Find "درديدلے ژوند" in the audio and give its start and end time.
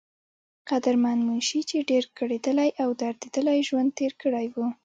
3.01-3.89